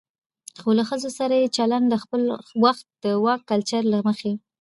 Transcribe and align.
خو 0.59 0.69
له 0.77 0.83
ښځو 0.89 1.09
سره 1.19 1.33
يې 1.41 1.47
چلن 1.57 1.83
د 1.89 1.95
خپل 2.03 2.21
وخت 2.63 2.85
د 3.03 3.05
واکمن 3.25 3.47
کلچر 3.51 3.81
له 3.93 3.99
مخې 4.07 4.31